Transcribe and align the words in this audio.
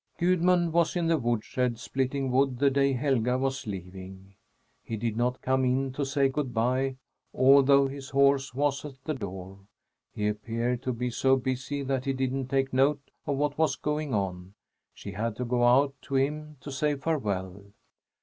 Gudmund 0.17 0.73
was 0.73 0.95
in 0.95 1.05
the 1.05 1.19
woodshed 1.19 1.77
splitting 1.77 2.31
wood 2.31 2.57
the 2.57 2.71
day 2.71 2.93
Helga 2.93 3.37
was 3.37 3.67
leaving. 3.67 4.33
He 4.81 4.97
did 4.97 5.15
not 5.15 5.43
come 5.43 5.63
in 5.63 5.93
to 5.93 6.03
say 6.07 6.27
good 6.27 6.55
bye, 6.55 6.95
although 7.35 7.87
his 7.87 8.09
horse 8.09 8.51
was 8.51 8.83
at 8.83 8.95
the 9.03 9.13
door. 9.13 9.59
He 10.11 10.27
appeared 10.27 10.81
to 10.81 10.91
be 10.91 11.11
so 11.11 11.35
busy 11.35 11.83
that 11.83 12.05
he 12.05 12.13
didn't 12.13 12.47
take 12.47 12.73
note 12.73 13.11
of 13.27 13.37
what 13.37 13.59
was 13.59 13.75
going 13.75 14.11
on. 14.11 14.55
She 14.91 15.11
had 15.11 15.35
to 15.35 15.45
go 15.45 15.63
out 15.65 15.93
to 16.05 16.15
him 16.15 16.57
to 16.61 16.71
say 16.71 16.95
farewell. 16.95 17.61